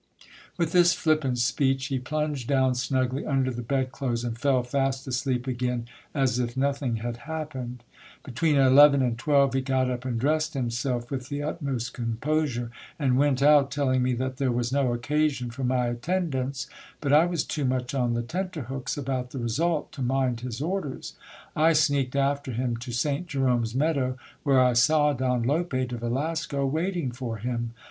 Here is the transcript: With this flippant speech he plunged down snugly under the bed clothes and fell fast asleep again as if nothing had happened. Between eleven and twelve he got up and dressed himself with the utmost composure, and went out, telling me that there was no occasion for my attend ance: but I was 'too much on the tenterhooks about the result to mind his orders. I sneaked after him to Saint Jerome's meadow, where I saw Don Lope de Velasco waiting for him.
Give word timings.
With 0.57 0.71
this 0.71 0.95
flippant 0.95 1.37
speech 1.37 1.85
he 1.85 1.99
plunged 1.99 2.47
down 2.47 2.73
snugly 2.73 3.23
under 3.23 3.51
the 3.51 3.61
bed 3.61 3.91
clothes 3.91 4.23
and 4.23 4.35
fell 4.35 4.63
fast 4.63 5.05
asleep 5.05 5.45
again 5.45 5.85
as 6.15 6.39
if 6.39 6.57
nothing 6.57 6.95
had 6.95 7.17
happened. 7.29 7.83
Between 8.23 8.55
eleven 8.55 9.03
and 9.03 9.15
twelve 9.15 9.53
he 9.53 9.61
got 9.61 9.91
up 9.91 10.03
and 10.03 10.19
dressed 10.19 10.55
himself 10.55 11.11
with 11.11 11.29
the 11.29 11.43
utmost 11.43 11.93
composure, 11.93 12.71
and 12.97 13.15
went 13.15 13.43
out, 13.43 13.69
telling 13.69 14.01
me 14.01 14.13
that 14.15 14.37
there 14.37 14.51
was 14.51 14.71
no 14.73 14.91
occasion 14.91 15.51
for 15.51 15.63
my 15.63 15.85
attend 15.89 16.33
ance: 16.33 16.65
but 16.99 17.13
I 17.13 17.27
was 17.27 17.43
'too 17.43 17.65
much 17.65 17.93
on 17.93 18.15
the 18.15 18.23
tenterhooks 18.23 18.97
about 18.97 19.29
the 19.29 19.37
result 19.37 19.91
to 19.91 20.01
mind 20.01 20.39
his 20.39 20.61
orders. 20.63 21.13
I 21.55 21.73
sneaked 21.73 22.15
after 22.15 22.53
him 22.53 22.75
to 22.77 22.91
Saint 22.91 23.27
Jerome's 23.27 23.75
meadow, 23.75 24.17
where 24.41 24.59
I 24.59 24.73
saw 24.73 25.13
Don 25.13 25.43
Lope 25.43 25.69
de 25.87 25.95
Velasco 25.95 26.65
waiting 26.65 27.11
for 27.11 27.37
him. 27.37 27.73